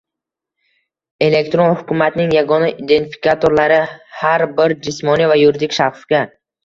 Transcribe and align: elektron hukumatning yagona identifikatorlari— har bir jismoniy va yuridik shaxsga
elektron 1.25 1.73
hukumatning 1.81 2.33
yagona 2.37 2.69
identifikatorlari— 2.85 3.77
har 4.23 4.45
bir 4.61 4.75
jismoniy 4.89 5.31
va 5.35 5.41
yuridik 5.43 5.77
shaxsga 5.79 6.25